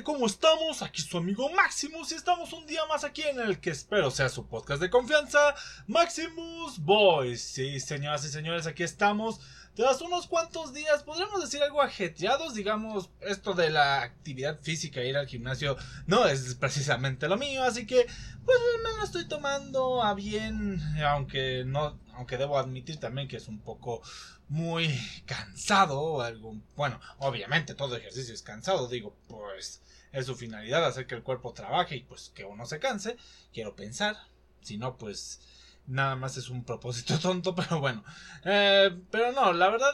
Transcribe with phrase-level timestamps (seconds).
[0.00, 0.80] ¿Cómo estamos?
[0.80, 4.30] Aquí su amigo Maximus y estamos un día más aquí en el que espero sea
[4.30, 5.54] su podcast de confianza,
[5.86, 7.42] Maximus Boys.
[7.42, 9.40] Sí, señoras y señores, aquí estamos.
[9.74, 15.16] Tras unos cuantos días, podríamos decir algo ajetreados, digamos, esto de la actividad física, ir
[15.16, 18.06] al gimnasio, no es precisamente lo mío, así que,
[18.44, 23.48] pues me lo estoy tomando a bien, aunque no, aunque debo admitir también que es
[23.48, 24.02] un poco
[24.48, 24.88] muy
[25.26, 29.80] cansado, algo, bueno, obviamente todo ejercicio es cansado, digo, pues
[30.12, 33.16] es su finalidad hacer que el cuerpo trabaje y pues que uno se canse,
[33.52, 34.16] quiero pensar,
[34.60, 35.40] si no, pues
[35.86, 38.04] nada más es un propósito tonto, pero bueno.
[38.44, 39.92] Eh, pero no, la verdad,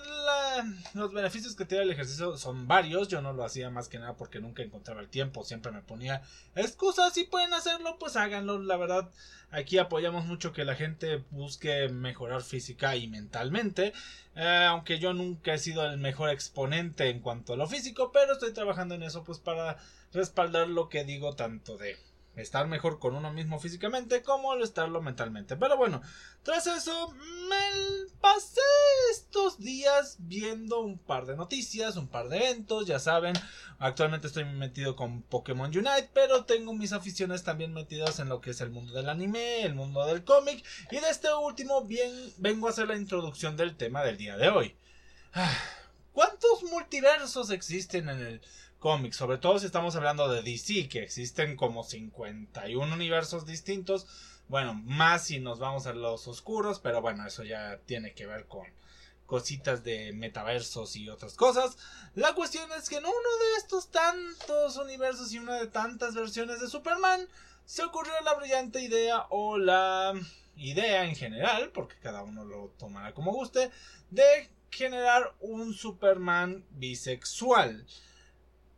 [0.94, 3.08] los beneficios que tiene el ejercicio son varios.
[3.08, 6.22] Yo no lo hacía más que nada porque nunca encontraba el tiempo, siempre me ponía
[6.54, 7.12] excusas.
[7.14, 8.58] Si pueden hacerlo, pues háganlo.
[8.58, 9.10] La verdad,
[9.50, 13.92] aquí apoyamos mucho que la gente busque mejorar física y mentalmente.
[14.34, 18.34] Eh, aunque yo nunca he sido el mejor exponente en cuanto a lo físico, pero
[18.34, 19.78] estoy trabajando en eso, pues para
[20.12, 21.96] respaldar lo que digo tanto de
[22.38, 25.56] estar mejor con uno mismo físicamente como el estarlo mentalmente.
[25.56, 26.00] Pero bueno,
[26.42, 27.12] tras eso
[27.48, 28.60] me pasé
[29.12, 33.34] estos días viendo un par de noticias, un par de eventos, ya saben,
[33.78, 38.50] actualmente estoy metido con Pokémon Unite, pero tengo mis aficiones también metidas en lo que
[38.50, 42.66] es el mundo del anime, el mundo del cómic y de este último bien vengo
[42.66, 44.76] a hacer la introducción del tema del día de hoy.
[45.34, 45.56] Ah,
[46.12, 48.40] ¿Cuántos multiversos existen en el
[48.78, 54.06] cómics, sobre todo si estamos hablando de DC, que existen como 51 universos distintos,
[54.48, 58.46] bueno, más si nos vamos a los oscuros, pero bueno, eso ya tiene que ver
[58.46, 58.66] con
[59.26, 61.76] cositas de metaversos y otras cosas.
[62.14, 66.60] La cuestión es que en uno de estos tantos universos y una de tantas versiones
[66.60, 67.28] de Superman,
[67.66, 70.14] se ocurrió la brillante idea o la
[70.56, 73.70] idea en general, porque cada uno lo tomará como guste,
[74.10, 77.86] de generar un Superman bisexual.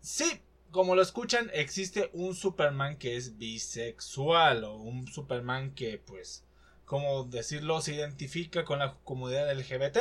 [0.01, 6.45] Sí, como lo escuchan, existe un Superman que es bisexual o un Superman que, pues,
[6.85, 9.99] como decirlo, se identifica con la comunidad LGBT,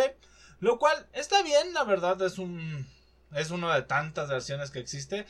[0.59, 2.87] lo cual está bien, la verdad es un
[3.33, 5.25] es una de tantas versiones que existe.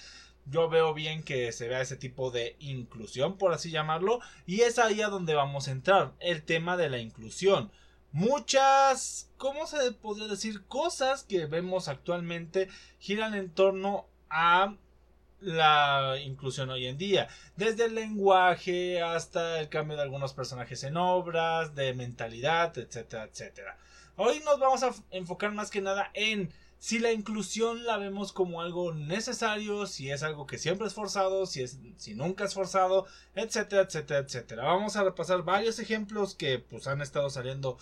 [0.46, 4.80] Yo veo bien que se vea ese tipo de inclusión, por así llamarlo, y es
[4.80, 7.72] ahí a donde vamos a entrar, el tema de la inclusión.
[8.12, 10.66] Muchas, ¿cómo se podría decir?
[10.66, 14.76] Cosas que vemos actualmente giran en torno a
[15.42, 20.98] la inclusión hoy en día, desde el lenguaje hasta el cambio de algunos personajes en
[20.98, 23.78] obras, de mentalidad, etcétera, etcétera.
[24.16, 28.62] Hoy nos vamos a enfocar más que nada en si la inclusión la vemos como
[28.62, 33.06] algo necesario, si es algo que siempre es forzado, si, es, si nunca es forzado,
[33.36, 34.64] etcétera, etcétera, etcétera.
[34.64, 37.78] Vamos a repasar varios ejemplos que pues han estado saliendo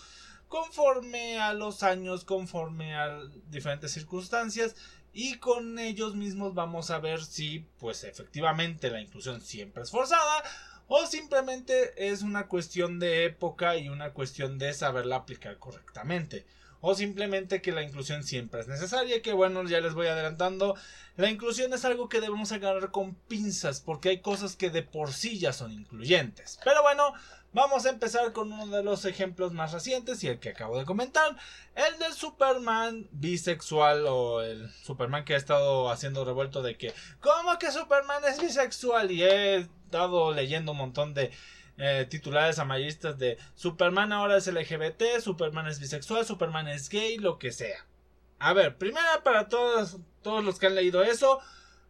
[0.47, 3.19] conforme a los años, conforme a
[3.49, 4.75] diferentes circunstancias
[5.19, 10.43] y con ellos mismos vamos a ver si pues efectivamente la inclusión siempre es forzada
[10.85, 16.45] o simplemente es una cuestión de época y una cuestión de saberla aplicar correctamente
[16.81, 20.75] o simplemente que la inclusión siempre es necesaria que bueno ya les voy adelantando.
[21.15, 25.13] La inclusión es algo que debemos agarrar con pinzas porque hay cosas que de por
[25.13, 26.59] sí ya son incluyentes.
[26.63, 27.13] Pero bueno
[27.53, 30.85] Vamos a empezar con uno de los ejemplos más recientes y el que acabo de
[30.85, 31.35] comentar,
[31.75, 37.57] el del Superman bisexual o el Superman que ha estado haciendo revuelto de que, ¿cómo
[37.57, 39.11] que Superman es bisexual?
[39.11, 41.31] Y he estado leyendo un montón de
[41.77, 47.39] eh, titulares amarillistas de Superman ahora es LGBT, Superman es bisexual, Superman es gay, lo
[47.39, 47.85] que sea.
[48.39, 51.41] A ver, primero para todos, todos los que han leído eso,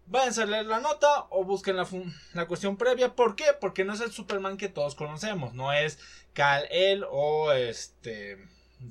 [0.10, 1.86] Váyanse a leer la nota o busquen la,
[2.34, 3.14] la, cuestión previa.
[3.14, 3.46] ¿Por qué?
[3.60, 5.54] Porque no es el Superman que todos conocemos.
[5.54, 6.00] No es
[6.34, 8.38] Kal-El o este.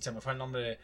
[0.00, 0.78] Se me fue el nombre.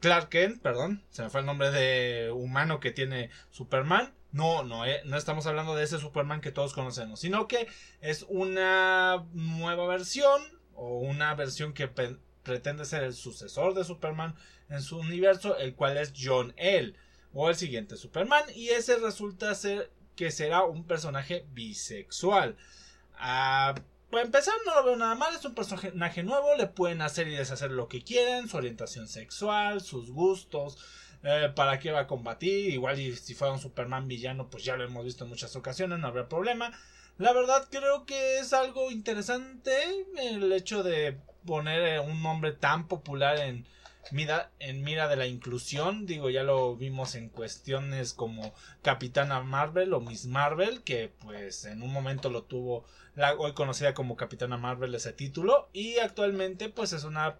[0.00, 1.02] Clark Kent, perdón.
[1.08, 4.12] Se me fue el nombre de humano que tiene Superman.
[4.32, 7.20] No, no, eh, no estamos hablando de ese Superman que todos conocemos.
[7.20, 7.68] Sino que
[8.00, 10.42] es una nueva versión.
[10.74, 11.88] O una versión que
[12.42, 14.34] pretende ser el sucesor de Superman
[14.68, 15.56] en su universo.
[15.58, 16.94] El cual es John L
[17.34, 22.56] o el siguiente Superman y ese resulta ser que será un personaje bisexual.
[23.14, 23.74] Ah,
[24.10, 27.34] para empezar no lo veo nada mal, es un personaje nuevo, le pueden hacer y
[27.34, 30.78] deshacer lo que quieren, su orientación sexual, sus gustos,
[31.22, 34.76] eh, para qué va a combatir, igual y si fuera un Superman villano pues ya
[34.76, 36.72] lo hemos visto en muchas ocasiones, no habrá problema.
[37.18, 39.72] La verdad creo que es algo interesante
[40.18, 43.66] el hecho de poner eh, un nombre tan popular en,
[44.10, 46.06] mira, en mira de la inclusión.
[46.06, 51.82] Digo, ya lo vimos en cuestiones como Capitana Marvel o Miss Marvel, que pues en
[51.82, 52.84] un momento lo tuvo
[53.14, 57.38] la hoy conocida como Capitana Marvel ese título y actualmente pues es una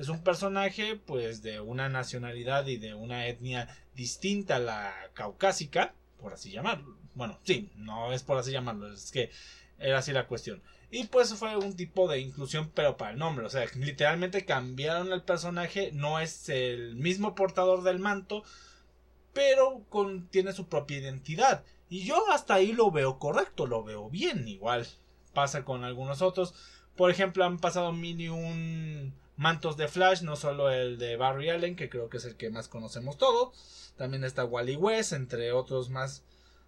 [0.00, 5.94] es un personaje pues de una nacionalidad y de una etnia distinta a la caucásica
[6.18, 6.96] por así llamarlo.
[7.14, 9.30] Bueno, sí, no es por así llamarlo, es que
[9.78, 10.62] era así la cuestión.
[10.90, 13.46] Y pues fue un tipo de inclusión, pero para el nombre.
[13.46, 15.90] O sea, literalmente cambiaron el personaje.
[15.92, 18.42] No es el mismo portador del manto.
[19.32, 19.86] Pero
[20.30, 21.64] tiene su propia identidad.
[21.88, 24.48] Y yo hasta ahí lo veo correcto, lo veo bien.
[24.48, 24.86] Igual
[25.32, 26.54] pasa con algunos otros.
[26.96, 31.48] Por ejemplo, han pasado mil y un mantos de Flash, no solo el de Barry
[31.48, 33.94] Allen, que creo que es el que más conocemos todos.
[33.96, 36.24] También está Wally West, entre otros más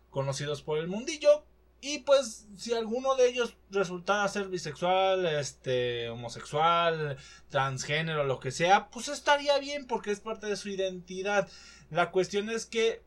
[0.09, 1.45] conocidos por el mundillo.
[1.83, 7.19] Y pues si alguno de ellos resultara ser bisexual, este, homosexual,
[7.51, 11.51] transgénero, lo que sea, pues estaría bien porque es parte de su identidad.
[11.91, 13.03] La cuestión es que,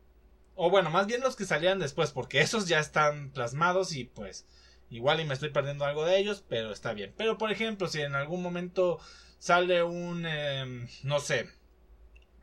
[0.54, 4.46] o bueno, más bien los que salían después, porque esos ya están plasmados y pues
[4.90, 7.12] igual y me estoy perdiendo algo de ellos, pero está bien.
[7.16, 9.00] Pero por ejemplo, si en algún momento
[9.38, 11.48] sale un, em, no sé,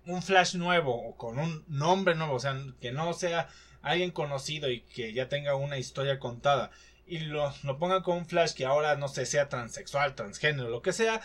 [0.05, 3.49] un flash nuevo o con un nombre nuevo, o sea, que no sea
[3.81, 6.71] alguien conocido y que ya tenga una historia contada
[7.05, 10.81] y lo, lo pongan con un Flash que ahora no sé, sea transexual, transgénero, lo
[10.81, 11.21] que sea,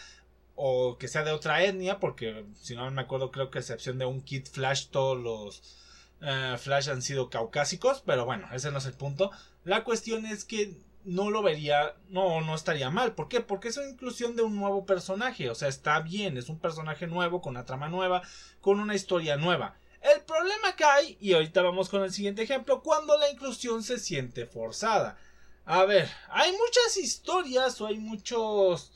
[0.54, 3.98] o que sea de otra etnia, porque si no me acuerdo, creo que a excepción
[3.98, 5.78] de un Kid Flash, todos los
[6.20, 9.30] eh, Flash han sido caucásicos, pero bueno, ese no es el punto.
[9.64, 10.76] La cuestión es que
[11.08, 13.14] no lo vería, no, no estaría mal.
[13.14, 13.40] ¿Por qué?
[13.40, 17.06] Porque es una inclusión de un nuevo personaje, o sea, está bien, es un personaje
[17.06, 18.22] nuevo, con una trama nueva,
[18.60, 19.78] con una historia nueva.
[20.02, 24.46] El problema cae, y ahorita vamos con el siguiente ejemplo, cuando la inclusión se siente
[24.46, 25.16] forzada.
[25.64, 28.92] A ver, hay muchas historias o hay muchos,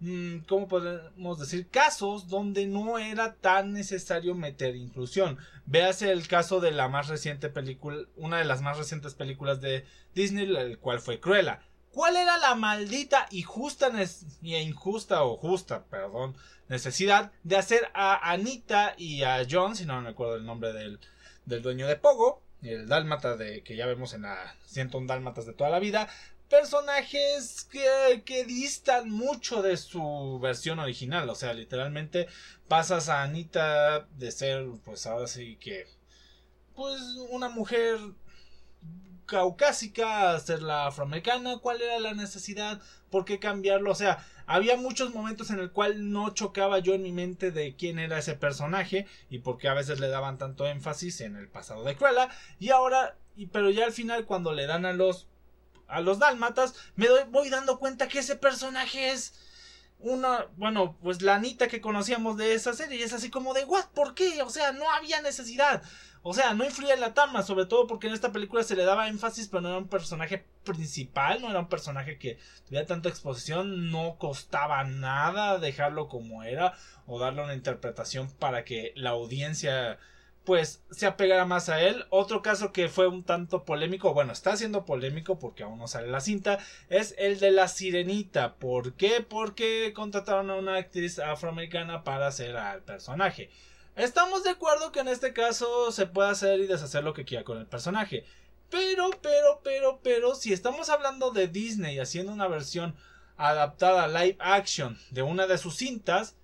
[0.00, 1.68] mm, ¿cómo podemos decir?
[1.68, 5.38] Casos donde no era tan necesario meter inclusión.
[5.66, 9.84] Véase el caso de la más reciente película, una de las más recientes películas de
[10.14, 11.60] Disney, el cual fue Cruella.
[11.90, 13.90] ¿Cuál era la maldita y justa
[14.42, 16.36] injusta o justa, perdón,
[16.68, 21.00] necesidad de hacer a Anita y a John, si no me acuerdo el nombre del,
[21.46, 25.52] del dueño de Pogo, el dálmata de que ya vemos en la 101 dálmatas de
[25.52, 26.08] toda la vida,
[26.48, 31.28] personajes que, que, distan mucho de su versión original.
[31.28, 32.28] O sea, literalmente
[32.68, 35.86] pasas a Anita de ser, pues ahora sí que,
[36.74, 37.00] pues
[37.30, 37.98] una mujer
[39.26, 45.12] caucásica ser la afroamericana, cuál era la necesidad, por qué cambiarlo, o sea, había muchos
[45.12, 49.06] momentos en el cual no chocaba yo en mi mente de quién era ese personaje
[49.28, 52.30] y por qué a veces le daban tanto énfasis en el pasado de Cruella.
[52.60, 55.26] Y ahora, y, pero ya al final cuando le dan a los
[55.88, 59.34] a los dálmatas me voy dando cuenta que ese personaje es
[59.98, 63.64] una, bueno, pues la Anita que conocíamos de esa serie y es así como de,
[63.64, 63.86] ¿what?
[63.94, 64.42] ¿Por qué?
[64.42, 65.82] O sea, no había necesidad.
[66.22, 68.84] O sea, no influía en la trama, sobre todo porque en esta película se le
[68.84, 73.08] daba énfasis, pero no era un personaje principal, no era un personaje que tuviera tanta
[73.08, 76.74] exposición, no costaba nada dejarlo como era
[77.06, 79.98] o darle una interpretación para que la audiencia
[80.46, 82.06] pues se apegara más a él.
[82.08, 86.06] Otro caso que fue un tanto polémico, bueno, está siendo polémico porque aún no sale
[86.06, 86.58] la cinta,
[86.88, 88.54] es el de la sirenita.
[88.54, 89.20] ¿Por qué?
[89.20, 93.50] Porque contrataron a una actriz afroamericana para hacer al personaje.
[93.96, 97.44] Estamos de acuerdo que en este caso se puede hacer y deshacer lo que quiera
[97.44, 98.24] con el personaje.
[98.70, 102.94] Pero, pero, pero, pero, si estamos hablando de Disney haciendo una versión
[103.36, 106.36] adaptada live action de una de sus cintas,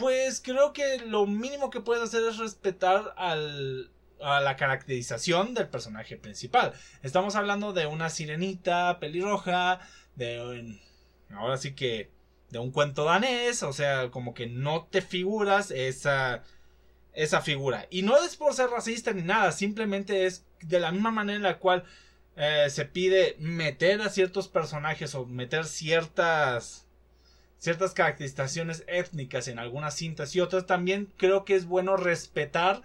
[0.00, 5.68] pues creo que lo mínimo que puedes hacer es respetar al, a la caracterización del
[5.68, 6.72] personaje principal.
[7.02, 9.80] Estamos hablando de una sirenita pelirroja,
[10.16, 10.78] de
[11.30, 12.10] ahora sí que
[12.48, 16.42] de un cuento danés, o sea, como que no te figuras esa
[17.12, 17.86] esa figura.
[17.90, 21.42] Y no es por ser racista ni nada, simplemente es de la misma manera en
[21.42, 21.84] la cual
[22.36, 26.86] eh, se pide meter a ciertos personajes o meter ciertas
[27.60, 32.82] ciertas caracterizaciones étnicas en algunas cintas y otras también creo que es bueno respetar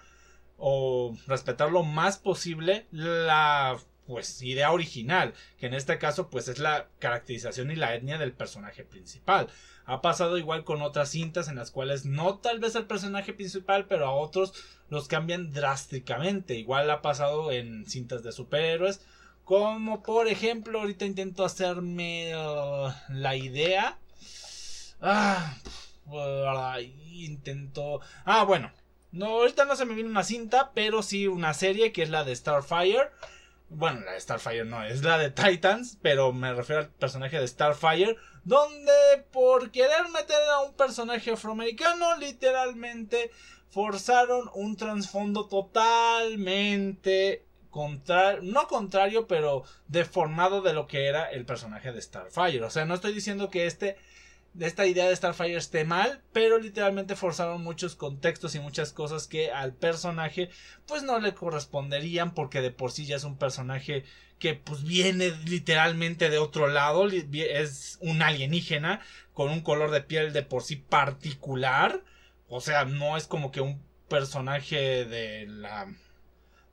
[0.58, 6.60] o respetar lo más posible la pues idea original, que en este caso pues es
[6.60, 9.48] la caracterización y la etnia del personaje principal.
[9.86, 13.86] Ha pasado igual con otras cintas en las cuales no tal vez el personaje principal,
[13.88, 14.54] pero a otros
[14.90, 16.56] los cambian drásticamente.
[16.56, 19.02] Igual ha pasado en cintas de superhéroes,
[19.44, 24.00] como por ejemplo, ahorita intento hacerme uh, la idea.
[25.02, 25.56] Ah,
[27.12, 28.02] intento.
[28.26, 28.72] Ah, bueno.
[29.12, 32.26] No, ahorita no se me viene una cinta, pero sí una serie que es la
[32.26, 33.12] de Starfire
[33.70, 37.48] bueno, la de Starfire no, es la de Titans, pero me refiero al personaje de
[37.48, 38.94] Starfire, donde
[39.32, 43.32] por querer meter a un personaje afroamericano, literalmente
[43.70, 51.92] forzaron un trasfondo totalmente contrario, no contrario, pero deformado de lo que era el personaje
[51.92, 52.64] de Starfire.
[52.64, 53.98] O sea, no estoy diciendo que este
[54.60, 59.52] esta idea de Starfire esté mal, pero literalmente forzaron muchos contextos y muchas cosas que
[59.52, 60.50] al personaje
[60.88, 64.04] pues no le corresponderían porque de por sí ya es un personaje
[64.40, 69.02] que pues viene literalmente de otro lado, es un alienígena
[69.34, 72.04] con un color de piel de por sí particular,
[72.48, 75.88] o sea, no es como que un personaje de la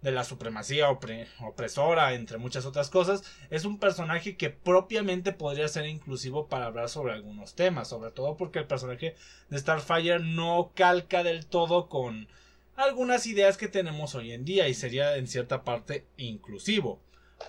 [0.02, 5.86] de la supremacía opresora, entre muchas otras cosas, es un personaje que propiamente podría ser
[5.86, 9.14] inclusivo para hablar sobre algunos temas, sobre todo porque el personaje
[9.48, 12.28] de Starfire no calca del todo con
[12.76, 17.00] algunas ideas que tenemos hoy en día y sería en cierta parte inclusivo.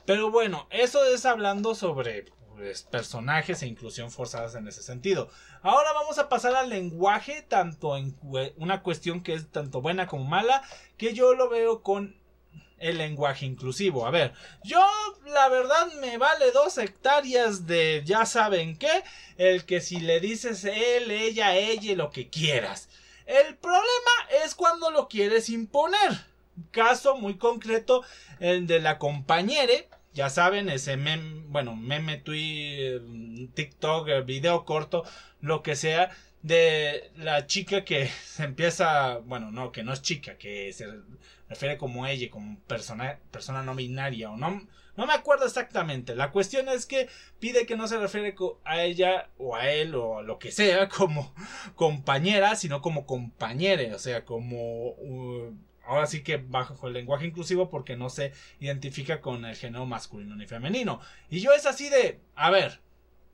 [0.05, 5.29] Pero bueno, eso es hablando sobre pues, personajes e inclusión forzadas en ese sentido.
[5.63, 8.15] Ahora vamos a pasar al lenguaje, tanto en
[8.57, 10.61] una cuestión que es tanto buena como mala,
[10.97, 12.21] que yo lo veo con
[12.83, 14.05] el lenguaje inclusivo.
[14.05, 14.85] A ver, yo
[15.25, 19.03] la verdad me vale dos hectáreas de ya saben qué,
[19.37, 22.89] el que si le dices él, ella, ella, lo que quieras.
[23.25, 26.25] El problema es cuando lo quieres imponer.
[26.71, 28.03] Caso muy concreto,
[28.39, 29.87] el de la compañere.
[30.13, 33.01] Ya saben, ese meme, bueno, meme, tweet,
[33.55, 35.05] TikTok, video corto,
[35.39, 36.11] lo que sea,
[36.41, 40.85] de la chica que se empieza, bueno, no, que no es chica, que se
[41.53, 46.15] refiere como ella, como persona, persona no binaria o no, no me acuerdo exactamente.
[46.15, 50.19] La cuestión es que pide que no se refiere a ella o a él o
[50.19, 51.33] a lo que sea como
[51.75, 54.89] compañera, sino como compañere, o sea, como...
[54.97, 55.55] Uh,
[55.85, 60.35] ahora sí que bajo el lenguaje inclusivo porque no se identifica con el género masculino
[60.35, 61.01] ni femenino.
[61.29, 62.79] Y yo es así de, a ver,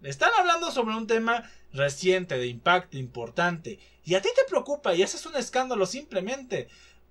[0.01, 5.03] están hablando sobre un tema reciente, de impacto importante, y a ti te preocupa y
[5.03, 6.69] es un escándalo simplemente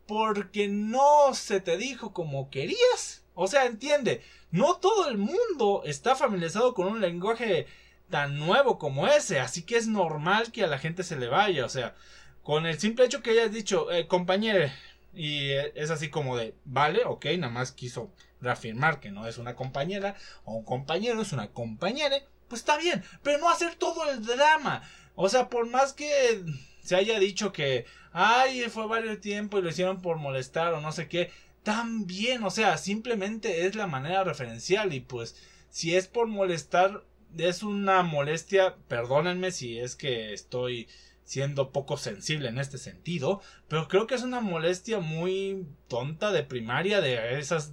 [0.09, 3.23] porque no se te dijo como querías.
[3.35, 7.67] O sea, entiende, no todo el mundo está familiarizado con un lenguaje
[8.09, 11.67] tan nuevo como ese, así que es normal que a la gente se le vaya,
[11.67, 11.95] o sea,
[12.43, 14.71] con el simple hecho que hayas dicho, eh, compañero,
[15.13, 18.11] y es así como de, vale, ok, nada más quiso
[18.41, 22.17] reafirmar que no es una compañera o un compañero, es una compañera,
[22.49, 24.83] pues está bien, pero no hacer todo el drama.
[25.17, 26.43] O sea, por más que
[26.83, 27.85] se haya dicho que,
[28.21, 31.31] ay, fue varios tiempo y lo hicieron por molestar o no sé qué,
[31.63, 35.37] también, o sea, simplemente es la manera referencial y pues
[35.71, 37.05] si es por molestar,
[37.37, 40.89] es una molestia, perdónenme si es que estoy
[41.23, 46.43] siendo poco sensible en este sentido, pero creo que es una molestia muy tonta de
[46.43, 47.73] primaria de esas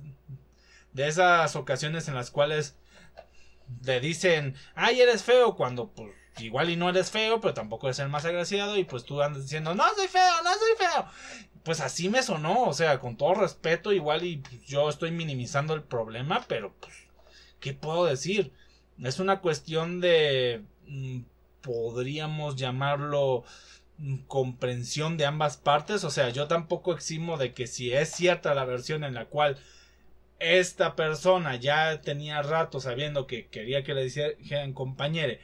[0.93, 2.77] de esas ocasiones en las cuales
[3.83, 7.99] le dicen, ay, eres feo, cuando pues igual y no eres feo, pero tampoco eres
[7.99, 11.05] el más agraciado y pues tú andas diciendo, no soy feo, no soy feo.
[11.63, 15.73] Pues así me sonó, o sea, con todo respeto, igual y pues, yo estoy minimizando
[15.73, 16.93] el problema, pero pues,
[17.59, 18.51] ¿qué puedo decir?
[19.01, 21.21] Es una cuestión de, mm,
[21.61, 23.43] podríamos llamarlo
[23.97, 28.53] mm, comprensión de ambas partes, o sea, yo tampoco eximo de que si es cierta
[28.53, 29.57] la versión en la cual
[30.39, 35.39] esta persona ya tenía rato sabiendo que quería que le dijeran compañere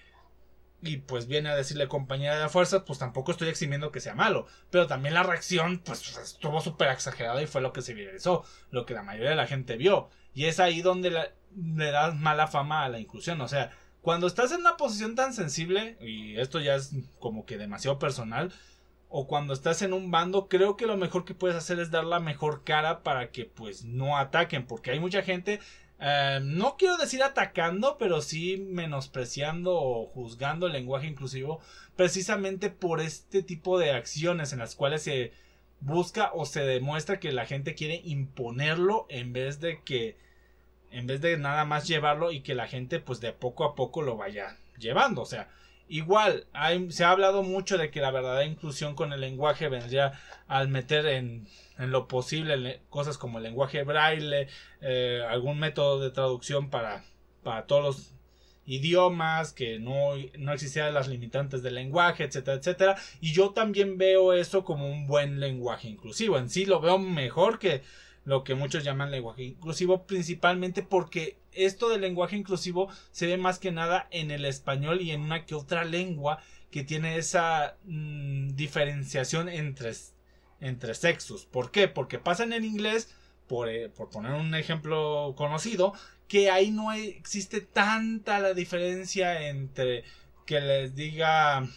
[0.82, 4.48] y pues viene a decirle compañera de fuerzas, pues tampoco estoy eximiendo que sea malo.
[4.70, 8.86] Pero también la reacción, pues estuvo súper exagerada y fue lo que se viralizó, lo
[8.86, 10.10] que la mayoría de la gente vio.
[10.34, 11.12] Y es ahí donde
[11.56, 13.40] le das mala fama a la inclusión.
[13.42, 13.72] O sea,
[14.02, 18.52] cuando estás en una posición tan sensible, y esto ya es como que demasiado personal,
[19.14, 22.06] o cuando estás en un bando, creo que lo mejor que puedes hacer es dar
[22.06, 25.60] la mejor cara para que pues no ataquen, porque hay mucha gente,
[26.02, 31.62] eh, no quiero decir atacando, pero sí menospreciando o juzgando el lenguaje inclusivo,
[31.96, 35.32] precisamente por este tipo de acciones en las cuales se
[35.80, 40.18] busca o se demuestra que la gente quiere imponerlo en vez de que
[40.92, 44.02] en vez de nada más llevarlo y que la gente pues de poco a poco
[44.02, 45.50] lo vaya llevando, o sea,
[45.92, 46.48] Igual,
[46.88, 50.14] se ha hablado mucho de que la verdadera inclusión con el lenguaje vendría
[50.48, 51.46] al meter en,
[51.82, 54.48] en lo posible cosas como el lenguaje braille,
[54.82, 57.04] eh, algún método de traducción para,
[57.44, 58.16] para todos los
[58.66, 62.96] idiomas, que no, no existieran las limitantes del lenguaje, etcétera, etcétera.
[63.20, 66.38] Y yo también veo eso como un buen lenguaje inclusivo.
[66.38, 67.82] En sí lo veo mejor que
[68.24, 73.60] lo que muchos llaman lenguaje inclusivo, principalmente porque esto del lenguaje inclusivo se ve más
[73.60, 78.56] que nada en el español y en una que otra lengua que tiene esa mm,
[78.56, 79.92] diferenciación entre,
[80.62, 81.46] entre sexos.
[81.46, 81.88] ¿Por qué?
[81.88, 83.14] Porque pasa en el inglés,
[83.48, 85.94] por, eh, por poner un ejemplo conocido,
[86.28, 90.06] que ahí no existe tanta la diferencia entre
[90.46, 91.68] que les diga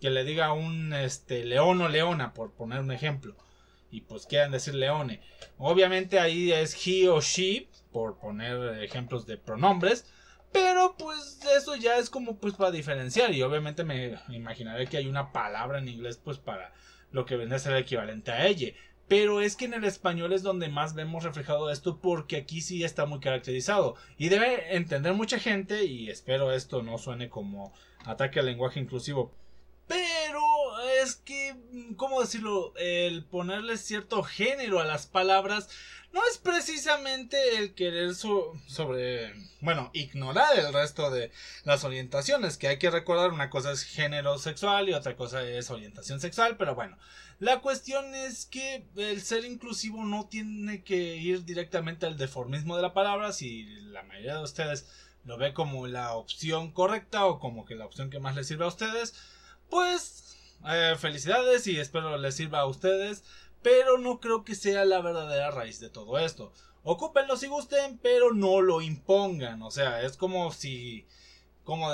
[0.00, 3.36] que le diga un este león o leona por poner un ejemplo
[3.90, 5.20] y pues quieran decir leone.
[5.58, 10.06] Obviamente ahí es he o she, por poner ejemplos de pronombres,
[10.52, 15.06] Pero pues eso ya es como pues para diferenciar y obviamente me imaginaré que hay
[15.06, 16.72] una palabra en inglés pues para
[17.12, 18.72] lo que viene a ser el equivalente a ella.
[19.08, 22.84] Pero es que en el español es donde más vemos reflejado esto porque aquí sí
[22.84, 23.96] está muy caracterizado.
[24.16, 27.72] Y debe entender mucha gente, y espero esto no suene como
[28.04, 29.32] ataque al lenguaje inclusivo.
[29.88, 30.40] Pero
[31.02, 31.56] es que,
[31.96, 32.72] ¿cómo decirlo?
[32.76, 35.68] El ponerle cierto género a las palabras
[36.12, 41.30] no es precisamente el querer sobre, bueno, ignorar el resto de
[41.64, 45.70] las orientaciones, que hay que recordar, una cosa es género sexual y otra cosa es
[45.70, 46.98] orientación sexual, pero bueno,
[47.38, 52.82] la cuestión es que el ser inclusivo no tiene que ir directamente al deformismo de
[52.82, 54.86] la palabra, si la mayoría de ustedes
[55.24, 58.64] lo ve como la opción correcta o como que la opción que más les sirve
[58.64, 59.14] a ustedes,
[59.68, 60.29] pues
[60.66, 63.24] eh, felicidades y espero les sirva a ustedes
[63.62, 66.52] pero no creo que sea la verdadera raíz de todo esto.
[66.82, 69.62] Ocúpenlo si gusten, pero no lo impongan.
[69.62, 71.06] O sea, es como si.
[71.64, 71.90] Como.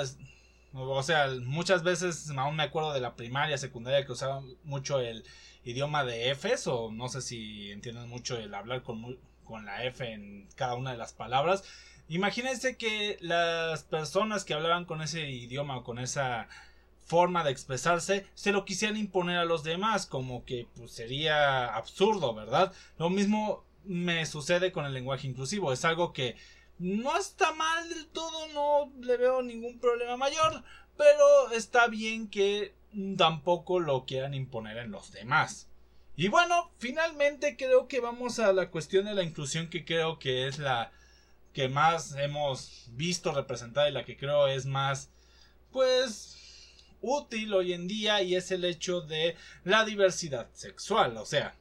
[0.73, 5.25] o sea, muchas veces aún me acuerdo de la primaria, secundaria que usaban mucho el
[5.63, 10.09] idioma de Fs, o no sé si entienden mucho el hablar con, con la F
[10.09, 11.63] en cada una de las palabras.
[12.09, 16.47] Imagínense que las personas que hablaban con ese idioma o con esa
[17.07, 22.35] forma de expresarse se lo quisieran imponer a los demás, como que pues, sería absurdo,
[22.35, 22.73] ¿verdad?
[22.97, 26.35] Lo mismo me sucede con el lenguaje inclusivo, es algo que
[26.79, 30.63] no está mal del todo, no le veo ningún problema mayor,
[30.97, 32.75] pero está bien que
[33.17, 35.69] tampoco lo quieran imponer en los demás.
[36.17, 40.47] Y bueno, finalmente creo que vamos a la cuestión de la inclusión que creo que
[40.47, 40.91] es la
[41.53, 45.09] que más hemos visto representada y la que creo es más
[45.71, 46.46] pues
[47.07, 51.17] útil hoy en día y es el hecho de la diversidad sexual.
[51.17, 51.55] O sea,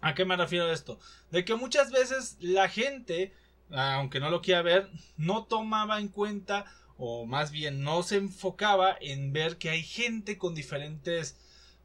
[0.00, 0.98] ¿a qué me refiero esto?
[1.30, 3.32] De que muchas veces la gente,
[3.70, 6.64] aunque no lo quiera ver, no tomaba en cuenta
[6.96, 11.36] o más bien no se enfocaba en ver que hay gente con diferentes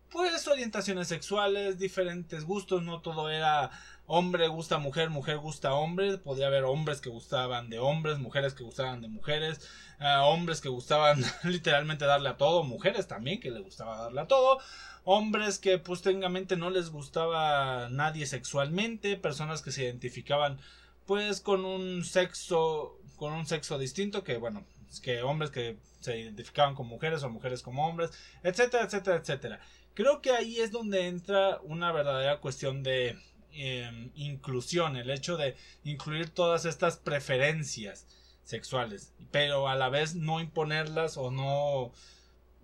[0.10, 3.72] pues orientaciones sexuales, diferentes gustos, no todo era
[4.12, 8.64] hombre gusta mujer, mujer gusta hombre, podía haber hombres que gustaban de hombres, mujeres que
[8.64, 9.62] gustaban de mujeres,
[10.00, 14.28] eh, hombres que gustaban literalmente darle a todo, mujeres también que le gustaba darle a
[14.28, 14.58] todo,
[15.04, 20.60] hombres que pues técnicamente no les gustaba nadie sexualmente, personas que se identificaban
[21.06, 24.66] pues con un sexo con un sexo distinto que bueno,
[25.04, 28.10] que hombres que se identificaban con mujeres o mujeres como hombres,
[28.42, 29.60] etcétera, etcétera, etcétera.
[29.94, 33.20] Creo que ahí es donde entra una verdadera cuestión de
[33.52, 38.06] Em, inclusión, el hecho de incluir todas estas preferencias
[38.44, 41.92] sexuales, pero a la vez no imponerlas o no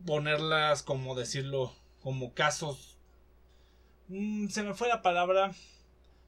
[0.06, 2.98] ponerlas, como decirlo, como casos.
[4.08, 5.54] Mm, se me fue la palabra,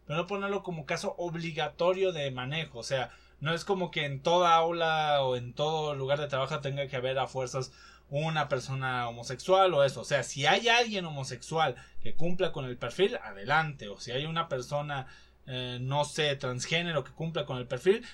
[0.06, 4.22] pero no ponerlo como caso obligatorio de manejo, o sea, no es como que en
[4.22, 7.72] toda aula o en todo lugar de trabajo tenga que haber a fuerzas
[8.10, 10.02] una persona homosexual o eso.
[10.02, 13.90] O sea, si hay alguien homosexual que cumpla con el perfil, adelante.
[13.90, 15.08] O si hay una persona,
[15.46, 18.06] eh, no sé, transgénero que cumpla con el perfil,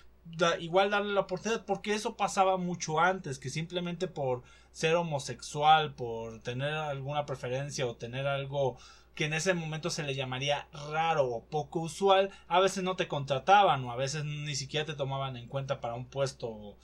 [0.60, 6.40] igual darle la oportunidad porque eso pasaba mucho antes, que simplemente por ser homosexual, por
[6.42, 8.78] tener alguna preferencia o tener algo
[9.16, 13.08] que en ese momento se le llamaría raro o poco usual, a veces no te
[13.08, 16.78] contrataban o a veces ni siquiera te tomaban en cuenta para un puesto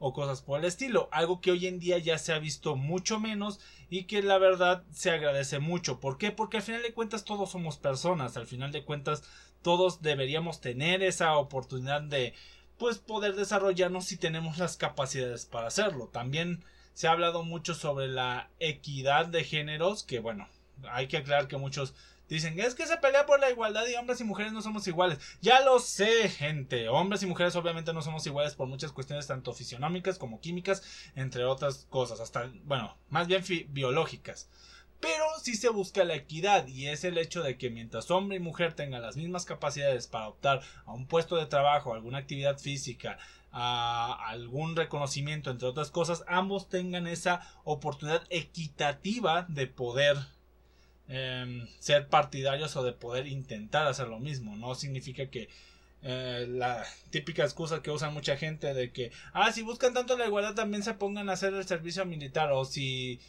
[0.00, 3.18] o cosas por el estilo, algo que hoy en día ya se ha visto mucho
[3.18, 3.60] menos
[3.90, 5.98] y que la verdad se agradece mucho.
[5.98, 6.30] ¿Por qué?
[6.30, 9.24] Porque al final de cuentas todos somos personas, al final de cuentas
[9.62, 12.34] todos deberíamos tener esa oportunidad de
[12.78, 16.08] pues poder desarrollarnos si tenemos las capacidades para hacerlo.
[16.12, 16.62] También
[16.94, 20.48] se ha hablado mucho sobre la equidad de géneros, que bueno,
[20.90, 21.94] hay que aclarar que muchos
[22.28, 25.18] Dicen, es que se pelea por la igualdad y hombres y mujeres no somos iguales.
[25.40, 26.88] Ya lo sé, gente.
[26.88, 30.82] Hombres y mujeres obviamente no somos iguales por muchas cuestiones tanto fisionómicas como químicas,
[31.16, 34.50] entre otras cosas, hasta, bueno, más bien biológicas.
[35.00, 38.40] Pero sí se busca la equidad y es el hecho de que mientras hombre y
[38.40, 42.58] mujer tengan las mismas capacidades para optar a un puesto de trabajo, a alguna actividad
[42.58, 43.16] física,
[43.52, 50.18] a algún reconocimiento, entre otras cosas, ambos tengan esa oportunidad equitativa de poder
[51.10, 54.56] Em, ser partidarios o de poder intentar hacer lo mismo.
[54.56, 55.48] No significa que
[56.02, 60.26] eh, la típica excusa que usa mucha gente de que, ah, si buscan tanto la
[60.26, 63.20] igualdad también se pongan a hacer el servicio militar o si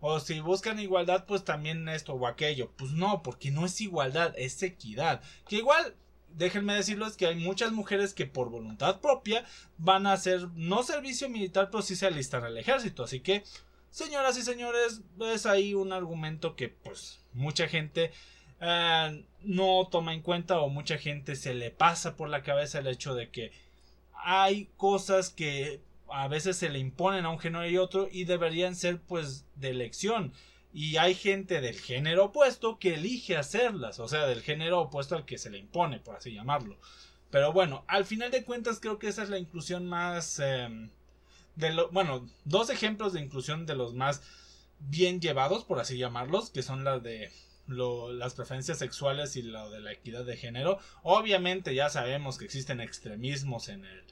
[0.00, 2.70] o si buscan igualdad pues también esto o aquello.
[2.76, 5.20] Pues no, porque no es igualdad, es equidad.
[5.48, 5.96] Que igual
[6.28, 9.44] déjenme decirles que hay muchas mujeres que por voluntad propia
[9.78, 13.04] van a hacer no servicio militar, pero sí se alistan al ejército.
[13.04, 13.44] Así que
[13.94, 18.10] Señoras y señores, es ahí un argumento que pues mucha gente
[18.60, 22.88] eh, no toma en cuenta o mucha gente se le pasa por la cabeza el
[22.88, 23.52] hecho de que
[24.14, 28.74] hay cosas que a veces se le imponen a un género y otro y deberían
[28.74, 30.32] ser pues de elección.
[30.72, 35.24] Y hay gente del género opuesto que elige hacerlas, o sea, del género opuesto al
[35.24, 36.80] que se le impone, por así llamarlo.
[37.30, 40.40] Pero bueno, al final de cuentas creo que esa es la inclusión más...
[40.40, 40.90] Em,
[41.56, 44.22] de lo, bueno, dos ejemplos de inclusión de los más
[44.80, 47.30] bien llevados, por así llamarlos, que son las de
[47.66, 50.78] las preferencias sexuales y lo de la equidad de género.
[51.02, 54.04] Obviamente ya sabemos que existen extremismos en el,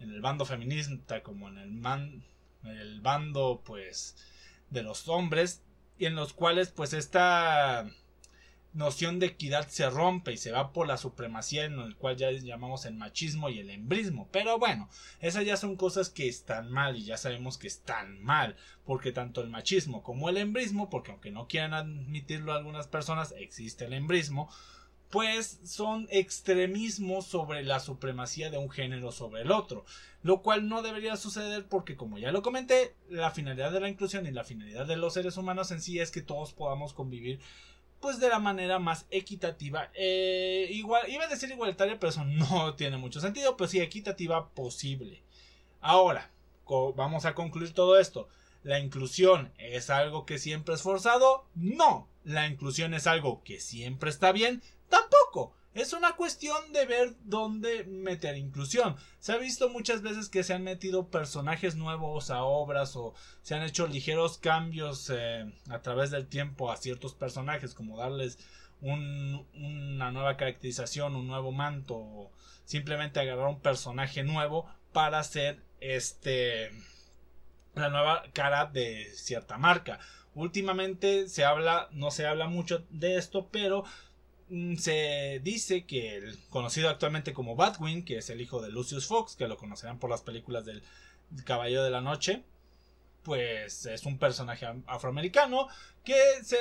[0.00, 2.22] en el bando feminista como en el,
[2.64, 4.16] el bando pues
[4.70, 5.62] de los hombres
[5.98, 7.88] y en los cuales pues esta
[8.76, 12.30] noción de equidad se rompe y se va por la supremacía en el cual ya
[12.30, 14.28] llamamos el machismo y el embrismo.
[14.30, 14.88] Pero bueno,
[15.20, 19.40] esas ya son cosas que están mal y ya sabemos que están mal, porque tanto
[19.40, 24.50] el machismo como el embrismo, porque aunque no quieran admitirlo algunas personas, existe el embrismo,
[25.10, 29.86] pues son extremismos sobre la supremacía de un género sobre el otro,
[30.22, 34.26] lo cual no debería suceder porque como ya lo comenté, la finalidad de la inclusión
[34.26, 37.40] y la finalidad de los seres humanos en sí es que todos podamos convivir
[38.00, 39.90] pues de la manera más equitativa.
[39.94, 44.50] Eh, igual, iba a decir igualitaria, pero eso no tiene mucho sentido, pero sí equitativa
[44.50, 45.22] posible.
[45.80, 46.30] Ahora,
[46.94, 48.28] vamos a concluir todo esto.
[48.62, 51.46] ¿La inclusión es algo que siempre es forzado?
[51.54, 52.08] No.
[52.24, 54.62] ¿La inclusión es algo que siempre está bien?
[54.88, 55.54] Tampoco.
[55.76, 58.96] Es una cuestión de ver dónde meter inclusión.
[59.18, 63.12] Se ha visto muchas veces que se han metido personajes nuevos a obras o
[63.42, 68.38] se han hecho ligeros cambios eh, a través del tiempo a ciertos personajes, como darles
[68.80, 72.32] una nueva caracterización, un nuevo manto, o
[72.64, 76.70] simplemente agarrar un personaje nuevo para hacer este
[77.74, 80.00] la nueva cara de cierta marca.
[80.34, 83.84] Últimamente se habla, no se habla mucho de esto, pero
[84.78, 89.34] se dice que el conocido actualmente como Batwing, que es el hijo de Lucius Fox,
[89.34, 90.82] que lo conocerán por las películas del
[91.44, 92.44] Caballero de la Noche,
[93.22, 95.66] pues es un personaje afroamericano
[96.04, 96.58] que se,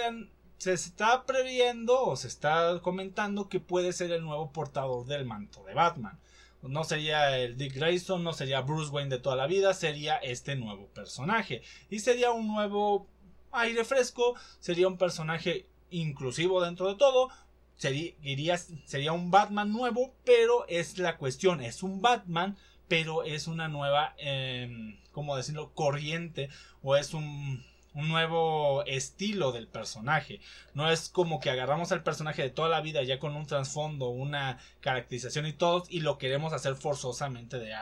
[0.57, 5.63] se está previendo o se está comentando que puede ser el nuevo portador del manto
[5.63, 6.19] de Batman.
[6.63, 10.55] No sería el Dick Grayson, no sería Bruce Wayne de toda la vida, sería este
[10.55, 11.61] nuevo personaje.
[11.91, 13.07] Y sería un nuevo
[13.51, 17.29] aire fresco, sería un personaje inclusivo dentro de todo,
[17.77, 22.57] sería, sería un Batman nuevo, pero es la cuestión, es un Batman,
[22.87, 26.49] pero es una nueva, eh, ¿cómo decirlo?, corriente
[26.81, 30.39] o es un, un nuevo estilo del personaje.
[30.73, 34.09] No es como que agarramos al personaje de toda la vida ya con un trasfondo,
[34.09, 37.73] una caracterización y todo, y lo queremos hacer forzosamente de,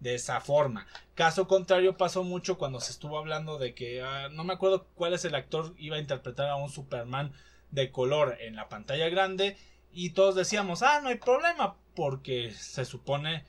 [0.00, 0.86] de esa forma.
[1.14, 5.12] Caso contrario pasó mucho cuando se estuvo hablando de que ah, no me acuerdo cuál
[5.12, 7.32] es el actor iba a interpretar a un Superman
[7.70, 9.56] de color en la pantalla grande
[9.92, 13.44] y todos decíamos, ah, no hay problema, porque se supone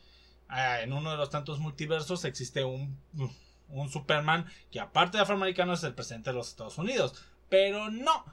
[0.47, 2.97] ah, en uno de los tantos multiversos existe un,
[3.69, 8.25] un Superman que aparte de afroamericano es el presidente de los Estados Unidos, pero no.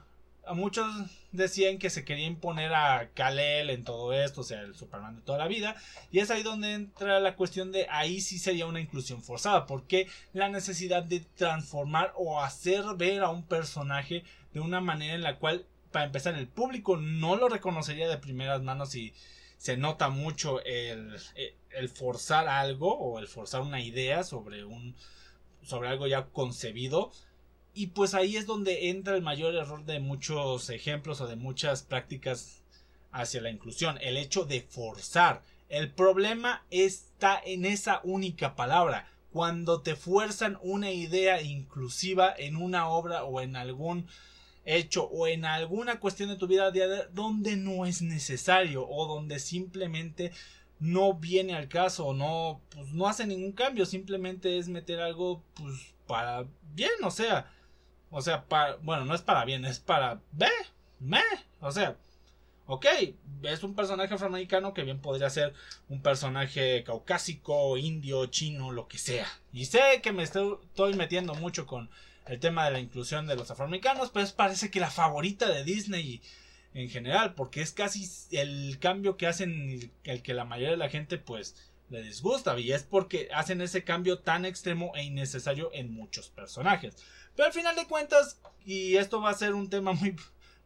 [0.55, 0.87] Muchos
[1.31, 5.21] decían que se quería imponer a Kal-El en todo esto, o sea, el Superman de
[5.21, 5.75] toda la vida.
[6.11, 9.67] Y es ahí donde entra la cuestión de ahí sí sería una inclusión forzada.
[9.67, 15.21] Porque la necesidad de transformar o hacer ver a un personaje de una manera en
[15.21, 19.13] la cual para empezar, el público no lo reconocería de primeras manos y
[19.57, 21.17] se nota mucho el,
[21.69, 24.95] el, forzar algo o el forzar una idea sobre un
[25.61, 27.11] sobre algo ya concebido.
[27.73, 31.83] Y pues ahí es donde entra el mayor error de muchos ejemplos o de muchas
[31.83, 32.63] prácticas
[33.11, 35.43] hacia la inclusión el hecho de forzar.
[35.67, 39.07] El problema está en esa única palabra.
[39.31, 44.07] Cuando te fuerzan una idea inclusiva en una obra o en algún
[44.77, 49.39] hecho o en alguna cuestión de tu vida diaria donde no es necesario o donde
[49.39, 50.31] simplemente
[50.79, 55.73] no viene al caso no pues no hace ningún cambio simplemente es meter algo pues
[56.05, 57.51] para bien o sea
[58.11, 60.51] o sea para bueno no es para bien es para ve
[60.99, 61.23] me
[61.61, 61.97] o sea
[62.67, 62.85] ok
[63.43, 65.55] es un personaje afroamericano que bien podría ser
[65.89, 71.65] un personaje caucásico indio chino lo que sea y sé que me estoy metiendo mucho
[71.65, 71.89] con
[72.29, 76.21] el tema de la inclusión de los afroamericanos, pues parece que la favorita de Disney
[76.73, 80.89] en general, porque es casi el cambio que hacen el que la mayoría de la
[80.89, 81.55] gente pues
[81.89, 86.95] le disgusta y es porque hacen ese cambio tan extremo e innecesario en muchos personajes.
[87.35, 90.15] Pero al final de cuentas, y esto va a ser un tema muy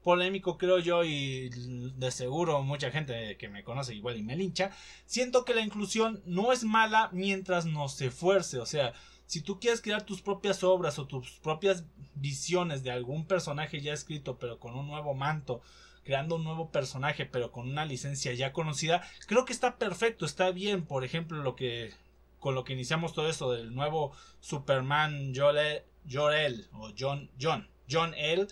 [0.03, 4.71] polémico creo yo y de seguro mucha gente que me conoce igual y me lincha,
[5.05, 8.93] siento que la inclusión no es mala mientras no se fuerce, o sea,
[9.33, 13.91] si tú quieres crear tus propias obras o tus propias visiones de algún personaje ya
[13.91, 15.63] escrito pero con un nuevo manto,
[16.03, 20.51] creando un nuevo personaje pero con una licencia ya conocida, creo que está perfecto, está
[20.51, 21.95] bien, por ejemplo, lo que
[22.37, 28.45] con lo que iniciamos todo esto del nuevo Superman Jor-El o John John John L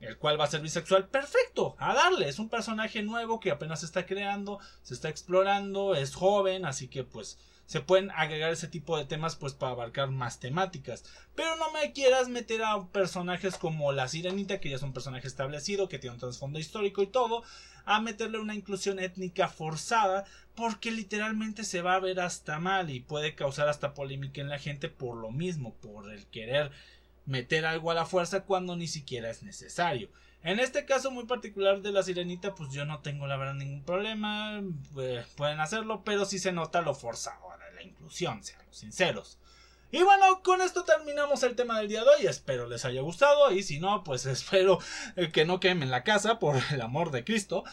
[0.00, 3.80] el cual va a ser bisexual, perfecto, a darle, es un personaje nuevo que apenas
[3.80, 7.38] se está creando, se está explorando, es joven, así que pues
[7.70, 11.04] se pueden agregar ese tipo de temas pues para abarcar más temáticas.
[11.36, 15.28] Pero no me quieras meter a personajes como la sirenita, que ya es un personaje
[15.28, 17.44] establecido, que tiene un trasfondo histórico y todo,
[17.84, 20.24] a meterle una inclusión étnica forzada,
[20.56, 24.58] porque literalmente se va a ver hasta mal y puede causar hasta polémica en la
[24.58, 26.72] gente por lo mismo, por el querer
[27.24, 30.10] meter algo a la fuerza cuando ni siquiera es necesario.
[30.42, 33.84] En este caso muy particular de la sirenita, pues yo no tengo la verdad ningún
[33.84, 34.60] problema,
[34.98, 37.50] eh, pueden hacerlo, pero sí se nota lo forzado
[37.82, 39.38] inclusión, seamos sinceros.
[39.92, 42.26] Y bueno, con esto terminamos el tema del día de hoy.
[42.26, 43.50] Espero les haya gustado.
[43.50, 44.78] Y si no, pues espero
[45.16, 47.64] eh, que no quemen la casa por el amor de Cristo.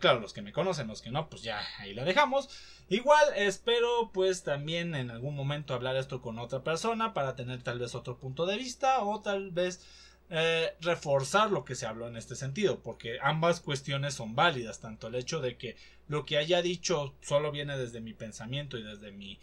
[0.00, 2.48] Claro, los que me conocen, los que no, pues ya ahí la dejamos.
[2.88, 7.78] Igual espero pues también en algún momento hablar esto con otra persona para tener tal
[7.78, 9.86] vez otro punto de vista o tal vez
[10.32, 15.08] eh, reforzar lo que se habló en este sentido, porque ambas cuestiones son válidas, tanto
[15.08, 19.10] el hecho de que lo que haya dicho solo viene desde mi pensamiento y desde
[19.10, 19.40] mi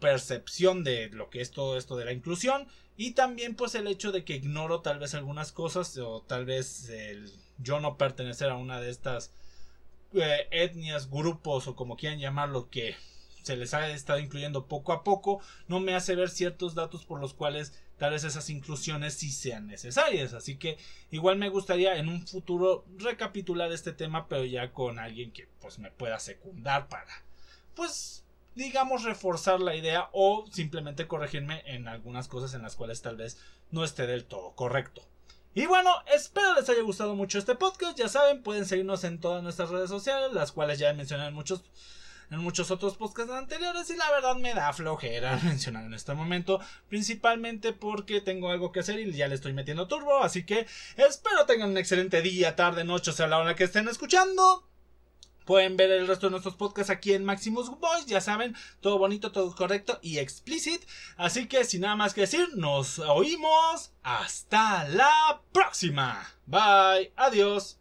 [0.00, 4.12] percepción de lo que es todo esto de la inclusión y también pues el hecho
[4.12, 8.56] de que ignoro tal vez algunas cosas o tal vez el yo no pertenecer a
[8.56, 9.32] una de estas
[10.12, 12.94] eh, etnias, grupos o como quieran llamarlo que
[13.44, 17.20] se les ha estado incluyendo poco a poco no me hace ver ciertos datos por
[17.20, 20.32] los cuales tal vez esas inclusiones sí sean necesarias.
[20.32, 20.78] Así que
[21.10, 25.78] igual me gustaría en un futuro recapitular este tema, pero ya con alguien que pues
[25.78, 27.24] me pueda secundar para
[27.74, 33.16] pues digamos reforzar la idea o simplemente corregirme en algunas cosas en las cuales tal
[33.16, 33.38] vez
[33.70, 35.02] no esté del todo correcto.
[35.56, 37.96] Y bueno, espero les haya gustado mucho este podcast.
[37.96, 41.62] Ya saben, pueden seguirnos en todas nuestras redes sociales, las cuales ya mencioné en muchos
[42.30, 46.60] en muchos otros podcasts anteriores y la verdad me da flojera mencionar en este momento,
[46.88, 51.46] principalmente porque tengo algo que hacer y ya le estoy metiendo turbo, así que espero
[51.46, 54.68] tengan un excelente día, tarde, noche, o sea la hora que estén escuchando.
[55.44, 59.30] Pueden ver el resto de nuestros podcasts aquí en Maximus Voice, ya saben, todo bonito,
[59.30, 60.82] todo correcto y explicit.
[61.16, 63.92] Así que sin nada más que decir, nos oímos.
[64.02, 66.26] Hasta la próxima.
[66.46, 67.12] Bye.
[67.16, 67.78] Adiós.